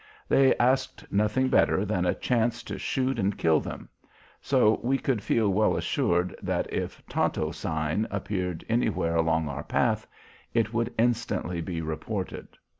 [0.27, 3.87] They asked nothing better than a chance to shoot and kill them;
[4.41, 10.07] so we could feel well assured that if "Tonto sign" appeared anywhere along our path
[10.55, 12.57] it would instantly be reported.